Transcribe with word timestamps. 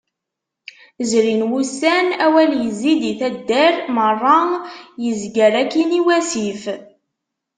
Zrin 1.09 1.41
wussan 1.49 2.07
awal 2.25 2.51
yezzi-d 2.61 3.03
i 3.11 3.13
taddar, 3.19 3.73
merra. 3.95 4.39
Yezger 5.03 5.53
akin 5.61 5.91
i 5.99 6.01
wasif. 6.05 6.63